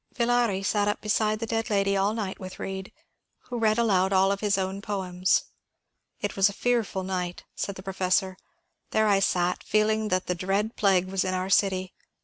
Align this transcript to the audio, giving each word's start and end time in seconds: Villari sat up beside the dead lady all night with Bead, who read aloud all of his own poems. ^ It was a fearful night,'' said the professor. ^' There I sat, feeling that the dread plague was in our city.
Villari 0.15 0.63
sat 0.65 0.87
up 0.87 0.99
beside 0.99 1.37
the 1.37 1.45
dead 1.45 1.69
lady 1.69 1.95
all 1.95 2.15
night 2.15 2.39
with 2.39 2.57
Bead, 2.57 2.91
who 3.49 3.59
read 3.59 3.77
aloud 3.77 4.11
all 4.11 4.31
of 4.31 4.39
his 4.39 4.57
own 4.57 4.81
poems. 4.81 5.43
^ 5.45 5.45
It 6.21 6.35
was 6.35 6.49
a 6.49 6.53
fearful 6.53 7.03
night,'' 7.03 7.43
said 7.53 7.75
the 7.75 7.83
professor. 7.83 8.35
^' 8.41 8.43
There 8.89 9.07
I 9.07 9.19
sat, 9.19 9.61
feeling 9.63 10.07
that 10.07 10.25
the 10.25 10.33
dread 10.33 10.75
plague 10.75 11.05
was 11.07 11.23
in 11.23 11.35
our 11.35 11.51
city. 11.51 11.93